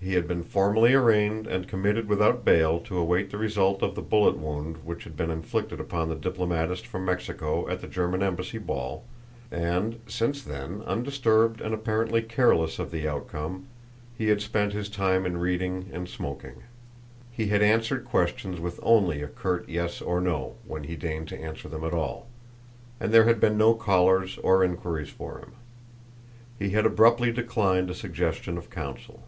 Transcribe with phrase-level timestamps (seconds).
[0.00, 4.00] He had been formally arraigned and committed without bail to await the result of the
[4.00, 8.56] bullet wound which had been inflicted upon the diplomatist from Mexico at the German Embassy
[8.58, 9.04] Ball,
[9.50, 13.66] and, since then, undisturbed and apparently careless of the outcome,
[14.16, 16.62] he had spent his time in reading and smoking.
[17.32, 21.38] He had answered questions with only a curt yes or no when he deigned to
[21.40, 22.28] answer them at all;
[23.00, 25.52] and there had been no callers or inquiries for him.
[26.56, 29.24] He had abruptly declined a suggestion of counsel.